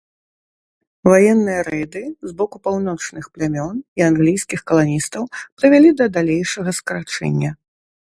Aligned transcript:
Ваенныя 1.09 1.59
рэйды 1.67 2.01
з 2.31 2.33
боку 2.41 2.57
паўночных 2.69 3.29
плямён 3.37 3.75
і 4.01 4.07
англійскіх 4.09 4.67
каланістаў 4.73 5.23
прывялі 5.57 5.89
да 6.03 6.13
далейшага 6.21 6.79
скарачэння. 6.83 7.59